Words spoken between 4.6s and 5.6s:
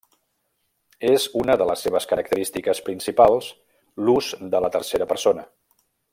la tercera persona.